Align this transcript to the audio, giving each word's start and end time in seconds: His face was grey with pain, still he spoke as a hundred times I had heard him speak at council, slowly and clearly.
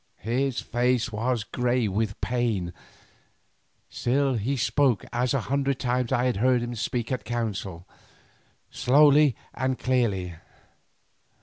His 0.17 0.61
face 0.61 1.11
was 1.11 1.43
grey 1.43 1.87
with 1.87 2.19
pain, 2.21 2.73
still 3.87 4.33
he 4.33 4.57
spoke 4.57 5.05
as 5.13 5.35
a 5.35 5.41
hundred 5.41 5.77
times 5.79 6.11
I 6.11 6.25
had 6.25 6.37
heard 6.37 6.63
him 6.63 6.73
speak 6.73 7.11
at 7.11 7.23
council, 7.23 7.87
slowly 8.71 9.35
and 9.53 9.77
clearly. 9.77 10.33